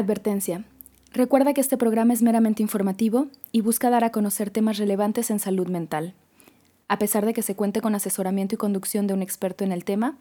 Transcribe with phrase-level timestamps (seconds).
[0.00, 0.64] Advertencia.
[1.12, 5.38] Recuerda que este programa es meramente informativo y busca dar a conocer temas relevantes en
[5.38, 6.14] salud mental.
[6.88, 9.84] A pesar de que se cuente con asesoramiento y conducción de un experto en el
[9.84, 10.16] tema,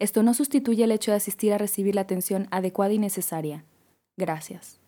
[0.00, 3.64] esto no sustituye el hecho de asistir a recibir la atención adecuada y necesaria.
[4.16, 4.78] Gracias.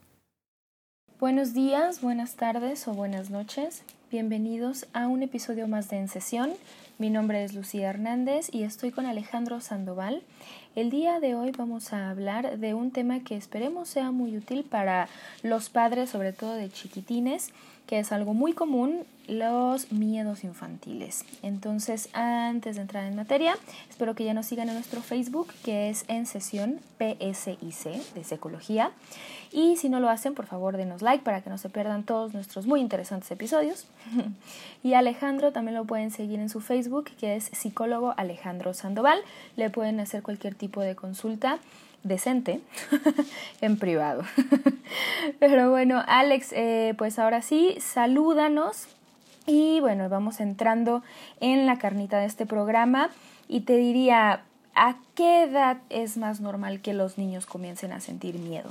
[1.20, 3.84] Buenos días, buenas tardes o buenas noches.
[4.10, 6.50] Bienvenidos a un episodio más de En Sesión.
[7.02, 10.22] Mi nombre es Lucía Hernández y estoy con Alejandro Sandoval.
[10.76, 14.62] El día de hoy vamos a hablar de un tema que esperemos sea muy útil
[14.62, 15.08] para
[15.42, 17.50] los padres, sobre todo de chiquitines,
[17.88, 21.24] que es algo muy común, los miedos infantiles.
[21.42, 23.56] Entonces, antes de entrar en materia,
[23.90, 28.92] espero que ya nos sigan en nuestro Facebook, que es en sesión PSIC de Psicología.
[29.52, 32.32] Y si no lo hacen, por favor, denos like para que no se pierdan todos
[32.32, 33.86] nuestros muy interesantes episodios.
[34.82, 39.18] y Alejandro también lo pueden seguir en su Facebook, que es psicólogo Alejandro Sandoval.
[39.56, 41.58] Le pueden hacer cualquier tipo de consulta
[42.02, 42.60] decente
[43.60, 44.22] en privado.
[45.38, 48.88] Pero bueno, Alex, eh, pues ahora sí, salúdanos
[49.46, 51.02] y bueno, vamos entrando
[51.40, 53.10] en la carnita de este programa
[53.48, 54.42] y te diría,
[54.74, 58.70] ¿a qué edad es más normal que los niños comiencen a sentir miedo?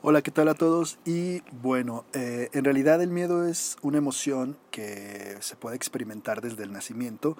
[0.00, 0.96] Hola, ¿qué tal a todos?
[1.04, 6.62] Y bueno, eh, en realidad el miedo es una emoción que se puede experimentar desde
[6.62, 7.36] el nacimiento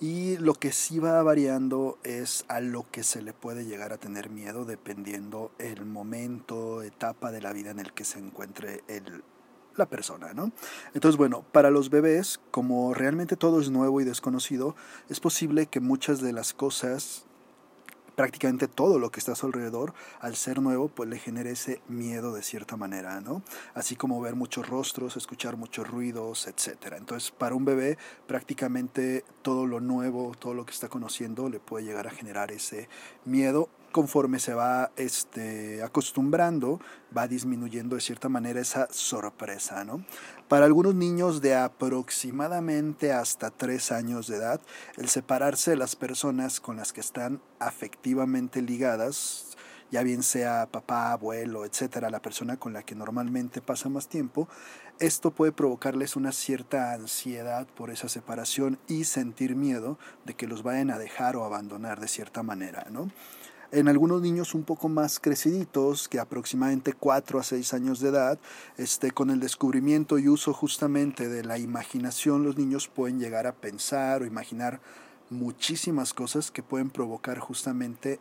[0.00, 3.98] y lo que sí va variando es a lo que se le puede llegar a
[3.98, 9.24] tener miedo dependiendo el momento, etapa de la vida en el que se encuentre el,
[9.74, 10.52] la persona, ¿no?
[10.94, 14.76] Entonces, bueno, para los bebés, como realmente todo es nuevo y desconocido,
[15.08, 17.25] es posible que muchas de las cosas
[18.16, 21.80] prácticamente todo lo que está a su alrededor, al ser nuevo, pues le genera ese
[21.86, 23.42] miedo de cierta manera, ¿no?
[23.74, 26.94] Así como ver muchos rostros, escuchar muchos ruidos, etc.
[26.96, 31.84] Entonces, para un bebé, prácticamente todo lo nuevo, todo lo que está conociendo, le puede
[31.84, 32.88] llegar a generar ese
[33.24, 36.80] miedo conforme se va este, acostumbrando,
[37.16, 39.86] va disminuyendo de cierta manera esa sorpresa.
[39.86, 40.04] ¿no?
[40.48, 44.60] Para algunos niños de aproximadamente hasta tres años de edad,
[44.98, 49.56] el separarse de las personas con las que están afectivamente ligadas,
[49.90, 54.46] ya bien sea papá, abuelo, etcétera, la persona con la que normalmente pasa más tiempo,
[54.98, 60.62] esto puede provocarles una cierta ansiedad por esa separación y sentir miedo de que los
[60.62, 63.10] vayan a dejar o abandonar de cierta manera, ¿no?
[63.72, 68.38] En algunos niños un poco más creciditos, que aproximadamente 4 a 6 años de edad,
[68.76, 73.54] este, con el descubrimiento y uso justamente de la imaginación, los niños pueden llegar a
[73.54, 74.80] pensar o imaginar
[75.30, 78.20] muchísimas cosas que pueden provocar justamente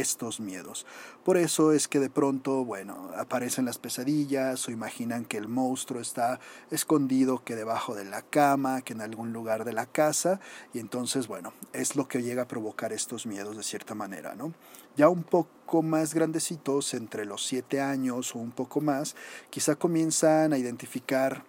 [0.00, 0.86] estos miedos.
[1.24, 6.00] Por eso es que de pronto, bueno, aparecen las pesadillas o imaginan que el monstruo
[6.00, 6.40] está
[6.70, 10.40] escondido que debajo de la cama, que en algún lugar de la casa,
[10.72, 14.52] y entonces, bueno, es lo que llega a provocar estos miedos de cierta manera, ¿no?
[14.96, 19.14] Ya un poco más grandecitos, entre los siete años o un poco más,
[19.50, 21.44] quizá comienzan a identificar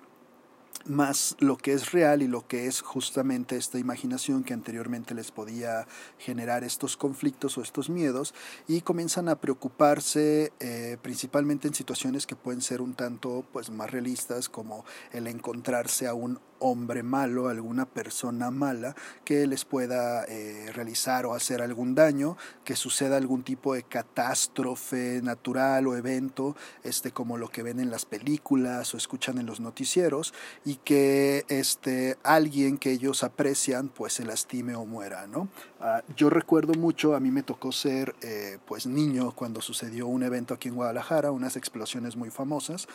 [0.85, 5.31] más lo que es real y lo que es justamente esta imaginación que anteriormente les
[5.31, 8.33] podía generar estos conflictos o estos miedos
[8.67, 13.91] y comienzan a preocuparse eh, principalmente en situaciones que pueden ser un tanto pues más
[13.91, 20.71] realistas como el encontrarse a un hombre malo, alguna persona mala que les pueda eh,
[20.73, 27.11] realizar o hacer algún daño, que suceda algún tipo de catástrofe natural o evento, este
[27.11, 30.33] como lo que ven en las películas o escuchan en los noticieros
[30.65, 35.49] y que este alguien que ellos aprecian pues se lastime o muera, ¿no?
[35.79, 40.23] Ah, yo recuerdo mucho, a mí me tocó ser eh, pues niño cuando sucedió un
[40.23, 42.87] evento aquí en Guadalajara, unas explosiones muy famosas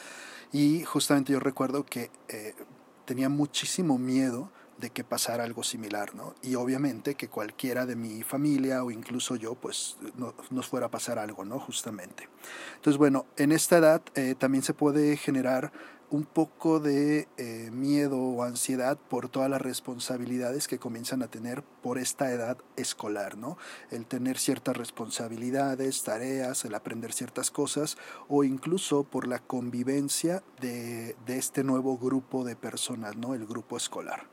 [0.52, 2.54] y justamente yo recuerdo que eh,
[3.04, 6.34] tenía muchísimo miedo de que pasara algo similar, ¿no?
[6.42, 10.90] Y obviamente que cualquiera de mi familia o incluso yo, pues no, nos fuera a
[10.90, 11.60] pasar algo, ¿no?
[11.60, 12.28] Justamente.
[12.74, 15.72] Entonces, bueno, en esta edad eh, también se puede generar
[16.12, 21.62] un poco de eh, miedo o ansiedad por todas las responsabilidades que comienzan a tener
[21.82, 23.56] por esta edad escolar, ¿no?
[23.90, 27.96] El tener ciertas responsabilidades, tareas, el aprender ciertas cosas
[28.28, 33.32] o incluso por la convivencia de, de este nuevo grupo de personas, ¿no?
[33.34, 34.26] El grupo escolar.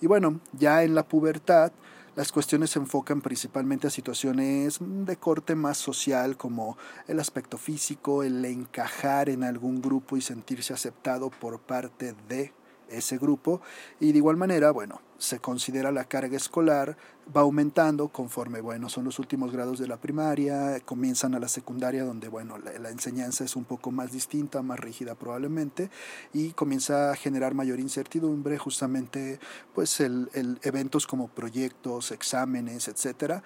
[0.00, 1.70] Y bueno, ya en la pubertad,
[2.20, 6.76] Las cuestiones se enfocan principalmente a situaciones de corte más social como
[7.08, 12.52] el aspecto físico, el encajar en algún grupo y sentirse aceptado por parte de
[12.90, 13.60] ese grupo
[13.98, 16.96] y de igual manera, bueno, se considera la carga escolar
[17.34, 22.04] va aumentando conforme, bueno, son los últimos grados de la primaria, comienzan a la secundaria
[22.04, 25.90] donde, bueno, la, enseñanza es un poco más distinta, más rígida probablemente
[26.32, 29.38] y comienza a generar mayor incertidumbre justamente
[29.74, 30.28] pues el,
[30.62, 33.42] eventos como proyectos, exámenes, etcétera.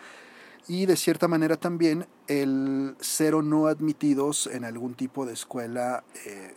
[0.66, 6.54] Y de cierta manera también el cero no admitidos en algún tipo de escuela eh,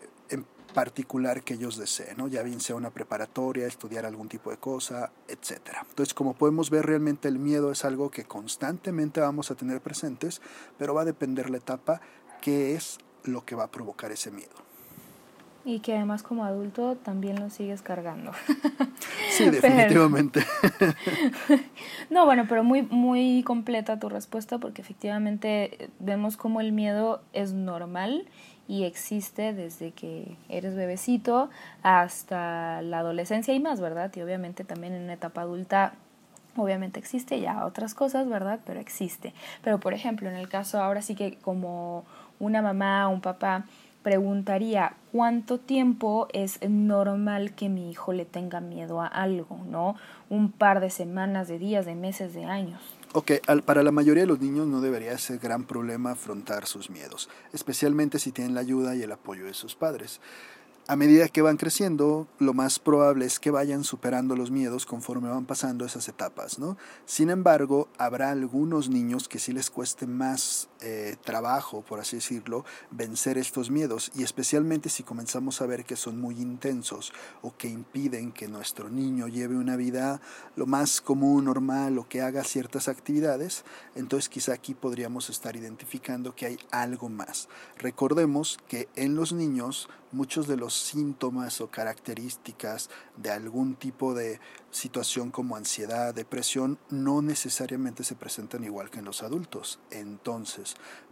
[0.73, 2.27] particular que ellos deseen, ¿no?
[2.27, 5.59] ya bien sea una preparatoria, estudiar algún tipo de cosa, etc.
[5.89, 10.41] Entonces, como podemos ver, realmente el miedo es algo que constantemente vamos a tener presentes,
[10.77, 12.01] pero va a depender la etapa,
[12.41, 14.67] qué es lo que va a provocar ese miedo.
[15.65, 18.31] Y que además como adulto también lo sigues cargando.
[19.31, 20.45] Sí, definitivamente.
[22.09, 27.51] no, bueno, pero muy, muy completa tu respuesta porque efectivamente vemos como el miedo es
[27.51, 28.29] normal
[28.67, 31.49] y existe desde que eres bebecito
[31.83, 34.11] hasta la adolescencia y más, ¿verdad?
[34.15, 35.93] Y obviamente también en una etapa adulta
[36.57, 38.59] obviamente existe ya otras cosas, ¿verdad?
[38.65, 39.33] Pero existe.
[39.63, 42.03] Pero por ejemplo, en el caso ahora sí que como
[42.39, 43.65] una mamá o un papá
[44.03, 49.95] preguntaría cuánto tiempo es normal que mi hijo le tenga miedo a algo, ¿no?
[50.29, 52.96] Un par de semanas, de días, de meses, de años.
[53.13, 53.31] Ok,
[53.65, 58.19] para la mayoría de los niños no debería ser gran problema afrontar sus miedos, especialmente
[58.19, 60.19] si tienen la ayuda y el apoyo de sus padres.
[60.89, 65.29] A medida que van creciendo, lo más probable es que vayan superando los miedos conforme
[65.29, 66.77] van pasando esas etapas, ¿no?
[67.05, 72.65] Sin embargo, habrá algunos niños que sí les cueste más eh, trabajo, por así decirlo,
[72.91, 77.67] vencer estos miedos, y especialmente si comenzamos a ver que son muy intensos o que
[77.67, 80.21] impiden que nuestro niño lleve una vida
[80.55, 83.63] lo más común, normal o que haga ciertas actividades,
[83.95, 87.49] entonces quizá aquí podríamos estar identificando que hay algo más.
[87.77, 94.39] Recordemos que en los niños muchos de los síntomas o características de algún tipo de
[94.71, 99.79] situación como ansiedad, depresión, no necesariamente se presentan igual que en los adultos.
[99.91, 100.66] Entonces,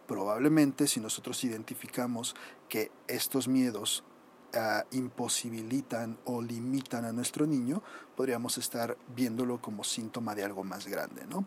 [0.08, 2.36] probablemente si nosotros identificamos
[2.70, 4.04] que estos miedos
[4.54, 7.82] ah, imposibilitan o limitan a nuestro niño,
[8.16, 11.46] podríamos estar viéndolo como síntoma de algo más grande, ¿no?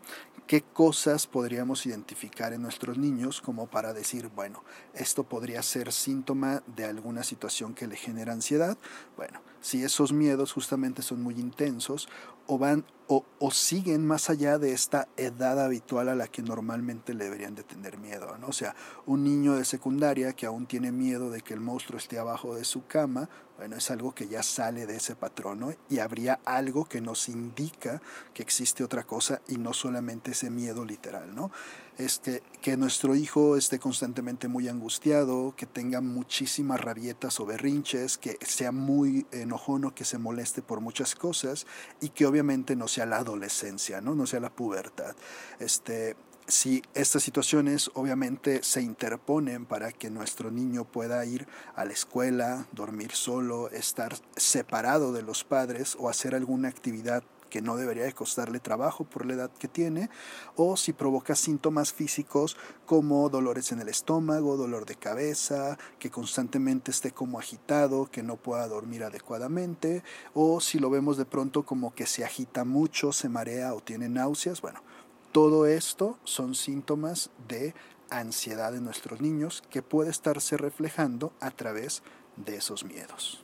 [0.49, 4.63] ¿Qué cosas podríamos identificar en nuestros niños como para decir, bueno,
[4.95, 8.75] esto podría ser síntoma de alguna situación que le genera ansiedad?
[9.15, 12.09] Bueno, si esos miedos justamente son muy intensos
[12.49, 17.15] o van o, o, siguen más allá de esta edad habitual a la que normalmente
[17.15, 18.37] le deberían de tener miedo.
[18.37, 18.47] ¿no?
[18.47, 18.75] O sea,
[19.07, 22.65] un niño de secundaria que aún tiene miedo de que el monstruo esté abajo de
[22.65, 27.01] su cama, bueno, es algo que ya sale de ese patrón y habría algo que
[27.01, 28.01] nos indica
[28.33, 31.51] que existe otra cosa y no solamente ese miedo literal, ¿no?
[31.97, 38.37] Este, que nuestro hijo esté constantemente muy angustiado, que tenga muchísimas rabietas o berrinches, que
[38.39, 41.67] sea muy enojono, que se moleste por muchas cosas
[41.99, 45.17] y que obviamente no sea la adolescencia, no, no sea la pubertad.
[45.59, 46.15] Este,
[46.49, 52.67] si estas situaciones obviamente se interponen para que nuestro niño pueda ir a la escuela,
[52.71, 58.13] dormir solo, estar separado de los padres o hacer alguna actividad que no debería de
[58.13, 60.09] costarle trabajo por la edad que tiene,
[60.55, 62.55] o si provoca síntomas físicos
[62.85, 68.37] como dolores en el estómago, dolor de cabeza, que constantemente esté como agitado, que no
[68.37, 70.03] pueda dormir adecuadamente,
[70.33, 74.09] o si lo vemos de pronto como que se agita mucho, se marea o tiene
[74.09, 74.81] náuseas, bueno,
[75.39, 77.73] todo esto son síntomas de
[78.09, 82.03] ansiedad de nuestros niños que puede estarse reflejando a través
[82.35, 83.41] de esos miedos.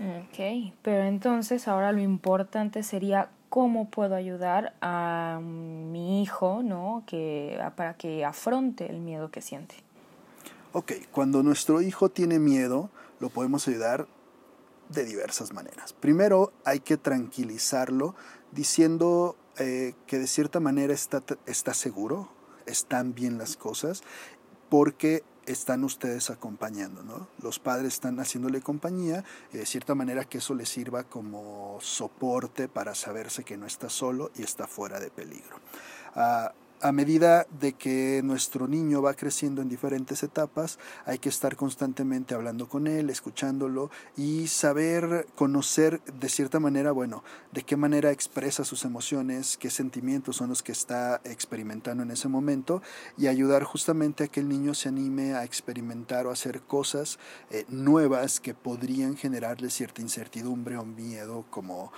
[0.00, 7.02] Ok, pero entonces ahora lo importante sería cómo puedo ayudar a mi hijo, ¿no?
[7.06, 9.74] Que, para que afronte el miedo que siente.
[10.72, 12.88] Ok, cuando nuestro hijo tiene miedo,
[13.20, 14.06] lo podemos ayudar
[14.88, 15.92] de diversas maneras.
[15.92, 18.14] Primero hay que tranquilizarlo
[18.50, 22.28] diciendo eh, que de cierta manera está, está seguro,
[22.66, 24.02] están bien las cosas,
[24.68, 27.28] porque están ustedes acompañando, ¿no?
[27.42, 32.68] Los padres están haciéndole compañía y de cierta manera que eso le sirva como soporte
[32.68, 35.60] para saberse que no está solo y está fuera de peligro.
[36.14, 36.52] Ah,
[36.84, 42.34] a medida de que nuestro niño va creciendo en diferentes etapas, hay que estar constantemente
[42.34, 48.66] hablando con él, escuchándolo y saber conocer de cierta manera, bueno, de qué manera expresa
[48.66, 52.82] sus emociones, qué sentimientos son los que está experimentando en ese momento
[53.16, 57.18] y ayudar justamente a que el niño se anime a experimentar o hacer cosas
[57.50, 61.92] eh, nuevas que podrían generarle cierta incertidumbre o miedo como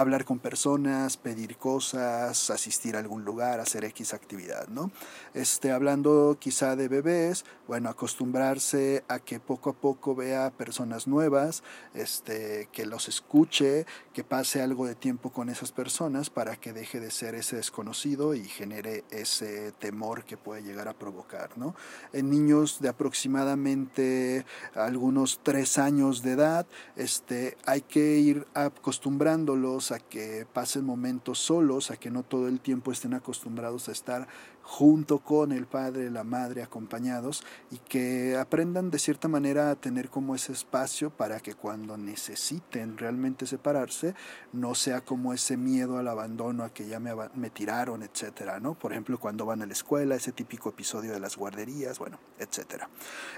[0.00, 4.90] hablar con personas, pedir cosas, asistir a algún lugar, hacer X actividad, ¿no?
[5.34, 11.62] Este, hablando quizá de bebés, bueno, acostumbrarse a que poco a poco vea personas nuevas,
[11.94, 17.00] este, que los escuche, que pase algo de tiempo con esas personas para que deje
[17.00, 21.74] de ser ese desconocido y genere ese temor que puede llegar a provocar, ¿no?
[22.12, 29.98] En niños de aproximadamente algunos tres años de edad, este, hay que ir acostumbrándolos a
[29.98, 34.28] que pasen momentos solos, a que no todo el tiempo estén acostumbrados a estar
[34.68, 40.10] junto con el padre, la madre, acompañados, y que aprendan de cierta manera a tener
[40.10, 44.14] como ese espacio para que cuando necesiten realmente separarse,
[44.52, 48.74] no sea como ese miedo al abandono, a que ya me, me tiraron, etcétera, ¿no?
[48.74, 52.90] Por ejemplo, cuando van a la escuela, ese típico episodio de las guarderías, bueno, etcétera.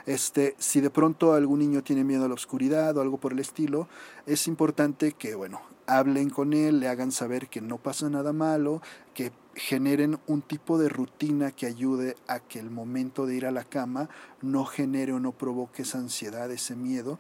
[0.07, 3.39] Este, si de pronto algún niño tiene miedo a la oscuridad o algo por el
[3.39, 3.89] estilo,
[4.27, 5.61] es importante que, bueno,
[5.99, 8.81] hablen con él, le hagan saber que no pasa nada malo,
[9.15, 13.51] que generen un tipo de rutina que ayude a que el momento de ir a
[13.51, 14.09] la cama
[14.41, 17.19] no genere o no provoque esa ansiedad, ese miedo,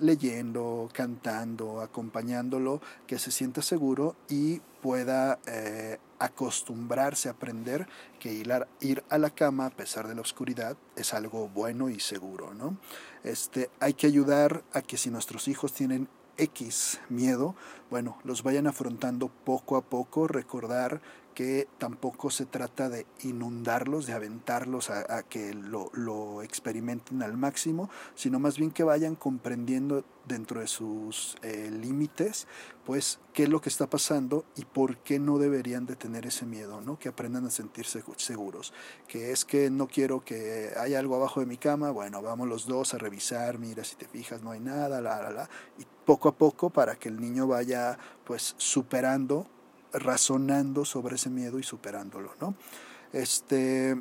[0.00, 7.86] leyendo, cantando, acompañándolo, que se sienta seguro y pueda eh, acostumbrarse a aprender
[8.18, 11.88] que ir a, ir a, la cama a pesar de la oscuridad es algo bueno
[11.88, 12.54] y seguro.
[12.54, 12.76] ¿no?
[13.24, 16.08] Este, hay que ayudar a que si nuestros hijos tienen
[16.40, 17.54] X miedo,
[17.90, 21.02] bueno, los vayan afrontando poco a poco, recordar
[21.34, 28.38] que tampoco se trata de inundarlos, de aventarlos a, que lo, experimenten al máximo, sino
[28.38, 32.46] más bien que vayan comprendiendo dentro de sus eh, límites,
[32.84, 36.46] pues qué es lo que está pasando y por qué no deberían de tener ese
[36.46, 36.98] miedo, ¿no?
[36.98, 38.72] Que aprendan a sentirse seguros,
[39.06, 42.66] que es que no quiero que haya algo abajo de mi cama, bueno, vamos los
[42.66, 46.28] dos a revisar, mira si te fijas no hay nada, la, la, la, y poco
[46.28, 49.46] a poco para que el niño vaya pues superando
[49.92, 52.54] razonando sobre ese miedo y superándolo, ¿no?
[53.12, 54.00] Este,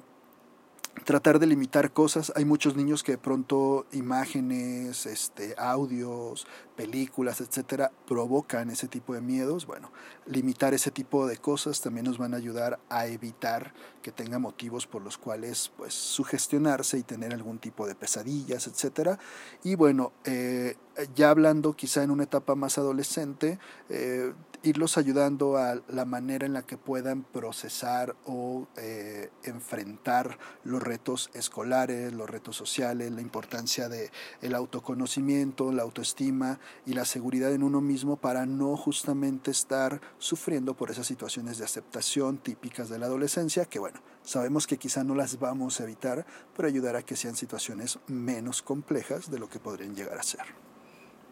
[1.03, 2.31] tratar de limitar cosas.
[2.35, 9.21] Hay muchos niños que de pronto imágenes, este, audios, películas, etcétera, provocan ese tipo de
[9.21, 9.65] miedos.
[9.65, 9.91] Bueno,
[10.25, 14.87] limitar ese tipo de cosas también nos van a ayudar a evitar que tenga motivos
[14.87, 19.19] por los cuales pues sugestionarse y tener algún tipo de pesadillas, etcétera.
[19.63, 20.77] Y bueno, eh,
[21.15, 26.53] ya hablando quizá en una etapa más adolescente, eh, irlos ayudando a la manera en
[26.53, 33.89] la que puedan procesar o eh, enfrentar los retos escolares, los retos sociales, la importancia
[33.89, 34.11] de
[34.41, 40.75] el autoconocimiento, la autoestima y la seguridad en uno mismo para no justamente estar sufriendo
[40.75, 45.15] por esas situaciones de aceptación típicas de la adolescencia, que bueno, sabemos que quizá no
[45.15, 46.25] las vamos a evitar,
[46.55, 50.68] pero ayudar a que sean situaciones menos complejas de lo que podrían llegar a ser.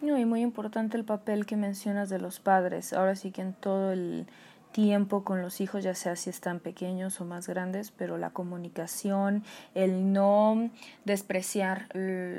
[0.01, 2.93] Y muy importante el papel que mencionas de los padres.
[2.93, 4.27] Ahora sí que en todo el
[4.71, 9.43] tiempo con los hijos, ya sea si están pequeños o más grandes, pero la comunicación,
[9.73, 10.69] el no
[11.03, 11.87] despreciar,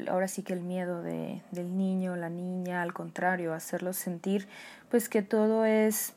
[0.09, 4.47] ahora sí que el miedo de, del niño, la niña, al contrario, hacerlos sentir
[4.89, 6.15] pues que todo es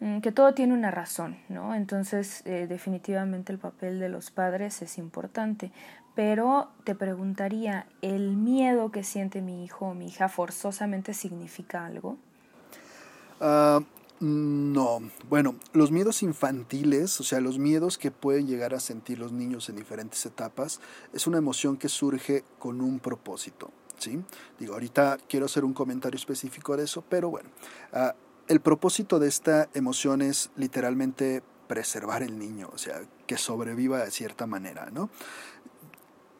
[0.00, 1.74] mm, que todo tiene una razón, ¿no?
[1.74, 5.72] Entonces, eh, definitivamente el papel de los padres es importante.
[6.14, 12.18] Pero te preguntaría, ¿el miedo que siente mi hijo o mi hija forzosamente significa algo?
[13.40, 13.82] Uh,
[14.20, 19.32] no, bueno, los miedos infantiles, o sea, los miedos que pueden llegar a sentir los
[19.32, 20.80] niños en diferentes etapas,
[21.12, 24.22] es una emoción que surge con un propósito, ¿sí?
[24.60, 27.48] Digo, ahorita quiero hacer un comentario específico de eso, pero bueno,
[27.94, 28.10] uh,
[28.48, 34.10] el propósito de esta emoción es literalmente preservar el niño, o sea, que sobreviva de
[34.10, 35.08] cierta manera, ¿no?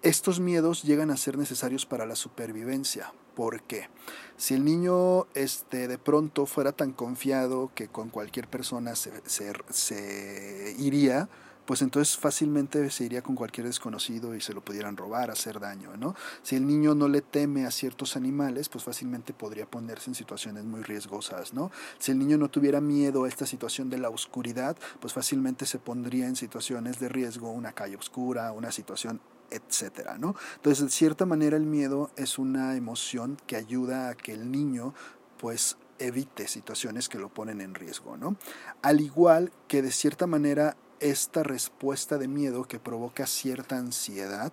[0.02, 3.88] Estos miedos llegan a ser necesarios para la supervivencia, porque
[4.36, 9.52] si el niño este, de pronto fuera tan confiado que con cualquier persona se, se,
[9.70, 11.28] se iría,
[11.66, 15.96] pues entonces fácilmente se iría con cualquier desconocido y se lo pudieran robar, hacer daño,
[15.96, 16.16] ¿no?
[16.42, 20.64] Si el niño no le teme a ciertos animales, pues fácilmente podría ponerse en situaciones
[20.64, 21.70] muy riesgosas, ¿no?
[22.00, 25.78] Si el niño no tuviera miedo a esta situación de la oscuridad, pues fácilmente se
[25.78, 29.20] pondría en situaciones de riesgo, una calle oscura, una situación
[29.52, 30.34] etcétera, ¿no?
[30.56, 34.94] Entonces, de cierta manera, el miedo es una emoción que ayuda a que el niño,
[35.38, 38.36] pues, evite situaciones que lo ponen en riesgo, ¿no?
[38.82, 44.52] Al igual que de cierta manera esta respuesta de miedo que provoca cierta ansiedad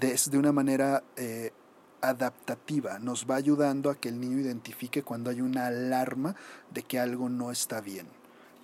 [0.00, 1.52] es de una manera eh,
[2.00, 6.34] adaptativa, nos va ayudando a que el niño identifique cuando hay una alarma
[6.72, 8.08] de que algo no está bien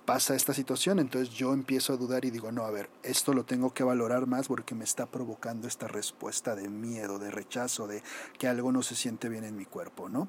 [0.05, 3.45] pasa esta situación, entonces yo empiezo a dudar y digo, no, a ver, esto lo
[3.45, 8.03] tengo que valorar más porque me está provocando esta respuesta de miedo, de rechazo, de
[8.37, 10.27] que algo no se siente bien en mi cuerpo, ¿no?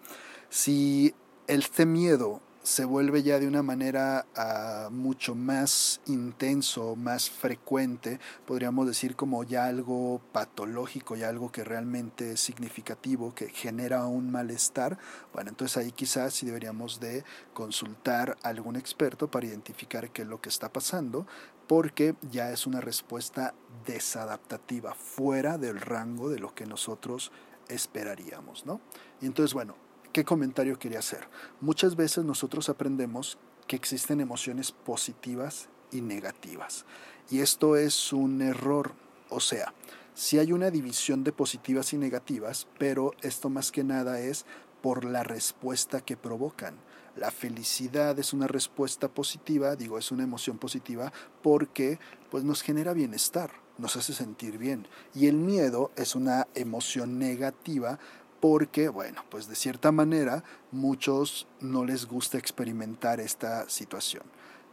[0.50, 1.14] Si
[1.46, 8.86] este miedo se vuelve ya de una manera ah, mucho más intenso, más frecuente, podríamos
[8.86, 14.98] decir como ya algo patológico, ya algo que realmente es significativo, que genera un malestar,
[15.32, 20.28] bueno, entonces ahí quizás sí deberíamos de consultar a algún experto para identificar qué es
[20.28, 21.26] lo que está pasando,
[21.66, 23.54] porque ya es una respuesta
[23.86, 27.32] desadaptativa, fuera del rango de lo que nosotros
[27.68, 28.80] esperaríamos, ¿no?
[29.20, 29.74] Y entonces, bueno,
[30.12, 31.28] ¿qué comentario quería hacer?
[31.60, 36.84] Muchas veces nosotros aprendemos que existen emociones positivas y negativas.
[37.30, 38.92] Y esto es un error,
[39.30, 39.72] o sea,
[40.14, 44.44] si hay una división de positivas y negativas, pero esto más que nada es
[44.82, 46.76] por la respuesta que provocan.
[47.16, 51.98] La felicidad es una respuesta positiva, digo, es una emoción positiva porque
[52.30, 54.86] pues nos genera bienestar, nos hace sentir bien.
[55.14, 57.98] Y el miedo es una emoción negativa
[58.42, 64.24] porque, bueno, pues de cierta manera muchos no les gusta experimentar esta situación.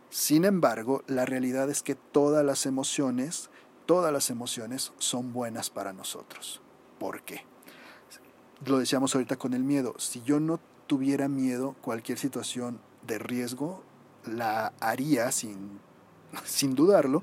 [0.10, 3.52] Sin embargo, la realidad es que todas las emociones,
[3.86, 6.64] todas las emociones son buenas para nosotros.
[6.98, 7.46] ¿Por qué?
[8.66, 9.94] Lo decíamos ahorita con el miedo.
[10.00, 13.84] Si yo no tuviera miedo, cualquier situación de riesgo
[14.26, 15.80] la haría sin,
[16.44, 17.22] sin dudarlo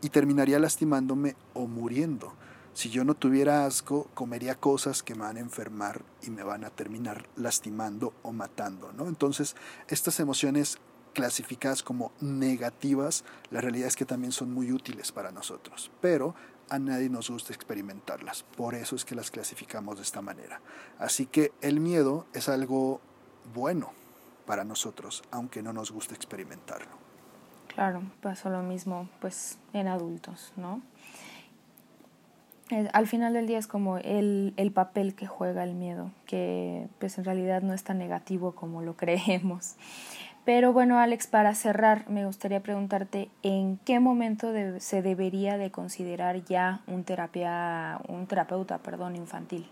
[0.00, 2.32] y terminaría lastimándome o muriendo.
[2.74, 6.64] Si yo no tuviera asco, comería cosas que me van a enfermar y me van
[6.64, 8.92] a terminar lastimando o matando.
[8.92, 9.08] ¿no?
[9.08, 9.56] Entonces,
[9.88, 10.78] estas emociones
[11.12, 16.34] clasificadas como negativas, la realidad es que también son muy útiles para nosotros, pero
[16.70, 18.44] a nadie nos gusta experimentarlas.
[18.56, 20.60] Por eso es que las clasificamos de esta manera.
[20.98, 23.00] Así que el miedo es algo
[23.54, 23.92] bueno
[24.46, 27.02] para nosotros, aunque no nos guste experimentarlo.
[27.68, 30.82] Claro, pasó lo mismo pues en adultos, ¿no?
[32.92, 37.18] Al final del día es como el, el, papel que juega el miedo, que pues
[37.18, 39.76] en realidad no es tan negativo como lo creemos.
[40.44, 46.44] Pero bueno, Alex, para cerrar, me gustaría preguntarte en qué momento se debería de considerar
[46.44, 49.68] ya un, terapia, un terapeuta perdón, infantil.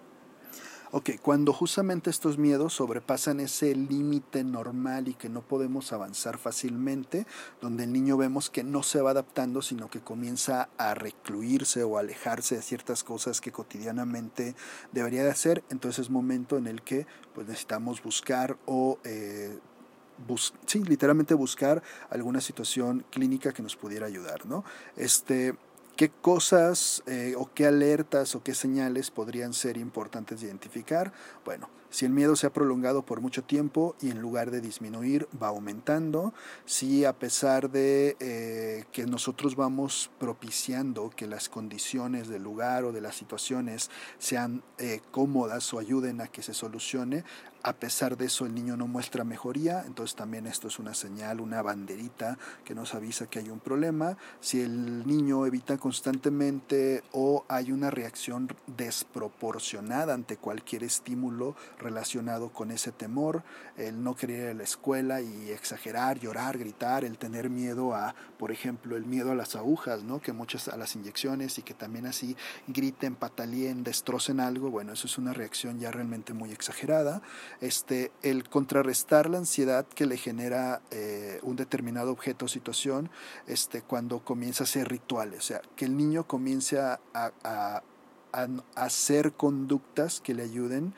[0.92, 7.28] Ok, cuando justamente estos miedos sobrepasan ese límite normal y que no podemos avanzar fácilmente,
[7.60, 11.96] donde el niño vemos que no se va adaptando, sino que comienza a recluirse o
[11.96, 14.56] alejarse de ciertas cosas que cotidianamente
[14.90, 18.98] debería de hacer, entonces es momento en el que pues, necesitamos buscar o...
[19.04, 19.60] Eh,
[20.66, 24.64] sí, literalmente buscar alguna situación clínica que nos pudiera ayudar, ¿no?
[24.96, 25.54] Este,
[26.00, 31.12] ¿Qué cosas eh, o qué alertas o qué señales podrían ser importantes de identificar?
[31.44, 35.28] Bueno, si el miedo se ha prolongado por mucho tiempo y en lugar de disminuir
[35.40, 36.32] va aumentando,
[36.64, 42.92] si a pesar de eh, que nosotros vamos propiciando que las condiciones del lugar o
[42.92, 47.24] de las situaciones sean eh, cómodas o ayuden a que se solucione,
[47.62, 51.40] a pesar de eso el niño no muestra mejoría, entonces también esto es una señal,
[51.40, 54.16] una banderita que nos avisa que hay un problema.
[54.40, 62.70] Si el niño evita constantemente o hay una reacción desproporcionada ante cualquier estímulo relacionado con
[62.70, 63.42] ese temor,
[63.76, 68.14] el no querer ir a la escuela y exagerar, llorar, gritar, el tener miedo a,
[68.38, 70.20] por ejemplo, el miedo a las agujas, ¿no?
[70.20, 72.36] que muchas a las inyecciones y que también así
[72.68, 77.22] griten, patalien, destrocen algo, bueno, eso es una reacción ya realmente muy exagerada
[77.60, 83.10] este, el contrarrestar la ansiedad que le genera eh, un determinado objeto o situación
[83.46, 87.82] este, cuando comienza a ser ritual, o sea, que el niño comience a, a
[88.76, 90.94] hacer conductas que le ayuden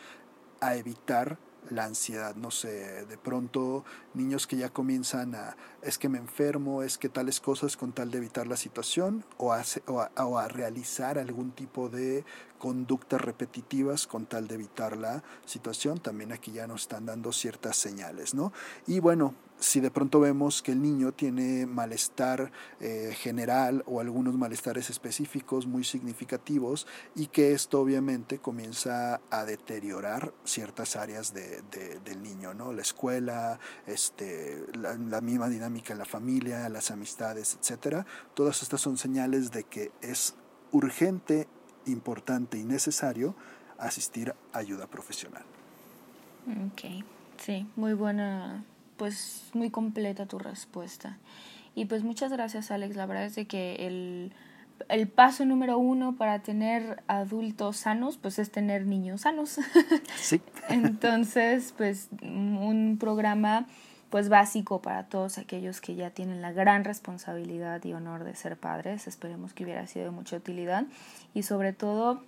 [0.62, 1.38] a evitar
[1.70, 6.82] la ansiedad, no sé, de pronto niños que ya comienzan a, es que me enfermo,
[6.82, 11.18] es que tales cosas con tal de evitar la situación o a, o a, realizar
[11.18, 12.24] algún tipo de
[12.58, 17.76] conductas repetitivas con tal de evitar la situación, también aquí ya nos están dando ciertas
[17.76, 18.52] señales, ¿no?
[18.86, 24.34] Y bueno, si de pronto vemos que el niño tiene malestar eh, general o algunos
[24.34, 31.62] malestares específicos muy significativos y que esto obviamente comienza a deteriorar ciertas áreas de,
[32.04, 32.72] del niño, ¿no?
[32.72, 38.04] La escuela, este, la, misma dinámica en la familia, las amistades, etcétera.
[38.34, 40.34] Todas estas son señales de que es
[40.72, 41.46] urgente,
[41.86, 43.36] importante y necesario
[43.78, 45.44] asistir a ayuda profesional.
[46.66, 47.04] Ok,
[47.38, 48.64] sí, muy buena
[48.96, 51.18] pues muy completa tu respuesta.
[51.74, 54.32] Y pues muchas gracias Alex, la verdad es de que el,
[54.88, 59.58] el paso número uno para tener adultos sanos, pues es tener niños sanos.
[60.16, 60.40] Sí.
[60.68, 63.66] Entonces, pues un programa
[64.12, 68.58] pues básico para todos aquellos que ya tienen la gran responsabilidad y honor de ser
[68.58, 69.06] padres.
[69.06, 70.84] Esperemos que hubiera sido de mucha utilidad
[71.32, 72.22] y sobre todo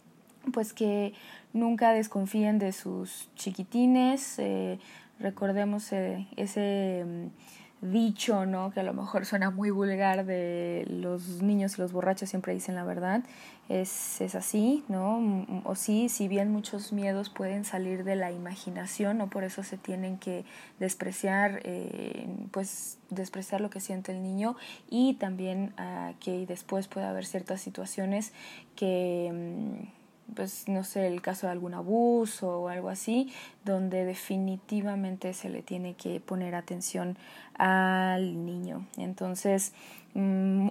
[0.52, 1.12] pues que
[1.52, 4.78] nunca desconfíen de sus chiquitines, eh,
[5.18, 8.70] recordemos eh, ese mm, dicho, ¿no?
[8.70, 12.74] Que a lo mejor suena muy vulgar de los niños y los borrachos siempre dicen
[12.74, 13.22] la verdad.
[13.68, 15.20] Es, es así, ¿no?
[15.20, 19.28] Mm, o sí, si bien muchos miedos pueden salir de la imaginación, ¿no?
[19.28, 20.44] Por eso se tienen que
[20.78, 24.56] despreciar, eh, pues despreciar lo que siente el niño
[24.88, 28.32] y también uh, que después puede haber ciertas situaciones
[28.76, 29.30] que...
[29.32, 30.03] Mm,
[30.34, 33.32] pues no sé, el caso de algún abuso o algo así,
[33.64, 37.16] donde definitivamente se le tiene que poner atención
[37.56, 38.86] al niño.
[38.96, 39.72] Entonces,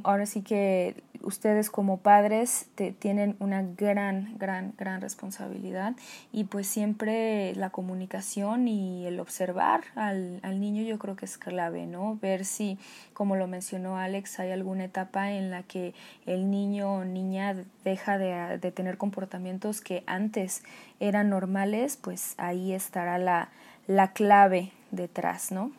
[0.03, 5.95] ahora sí que ustedes como padres te, tienen una gran, gran, gran responsabilidad
[6.32, 11.38] y pues siempre la comunicación y el observar al, al niño yo creo que es
[11.38, 12.17] clave, ¿no?
[12.21, 12.77] Ver si,
[13.13, 15.93] como lo mencionó Alex, hay alguna etapa en la que
[16.25, 20.63] el niño o niña deja de, de tener comportamientos que antes
[20.99, 23.49] eran normales, pues ahí estará la,
[23.88, 25.71] la clave detrás, ¿no?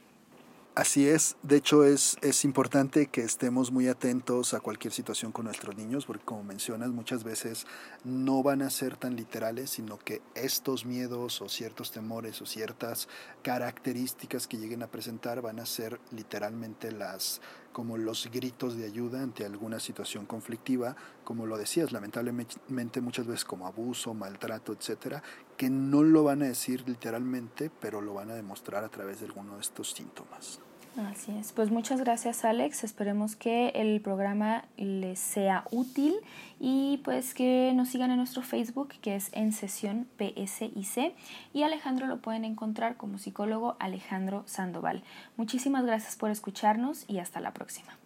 [0.77, 5.45] Así es, de hecho es, es importante que estemos muy atentos a cualquier situación con
[5.45, 7.65] nuestros niños, porque como mencionas, muchas veces
[8.03, 13.09] no van a ser tan literales, sino que estos miedos o ciertos temores o ciertas
[13.43, 17.41] características que lleguen a presentar van a ser literalmente las
[17.75, 23.45] como los gritos de ayuda ante alguna situación conflictiva, como lo decías, lamentablemente muchas veces
[23.45, 25.25] como abuso, maltrato, etcétera,
[25.57, 29.27] que no lo van a decir literalmente, pero lo van a demostrar a través de
[29.27, 30.61] alguno de estos síntomas.
[30.97, 31.53] Así es.
[31.53, 32.85] Pues muchas gracias Alex.
[32.85, 36.15] Esperemos que el programa les sea útil
[36.61, 41.15] y pues que nos sigan en nuestro Facebook que es en sesión PSIC
[41.53, 45.03] y Alejandro lo pueden encontrar como psicólogo Alejandro Sandoval.
[45.37, 47.99] Muchísimas gracias por escucharnos y hasta la próxima.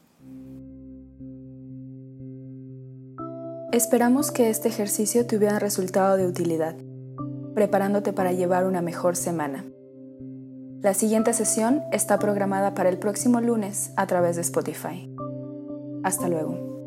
[3.71, 6.75] Esperamos que este ejercicio te hubiera resultado de utilidad,
[7.59, 9.65] preparándote para llevar una mejor semana.
[10.81, 15.13] La siguiente sesión está programada para el próximo lunes a través de Spotify.
[16.05, 16.78] Hasta luego.